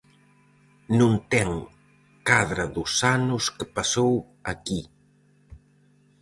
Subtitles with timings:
[0.99, 1.49] Non ten
[2.27, 4.13] cadra dos anos que pasou
[4.53, 4.81] aquí.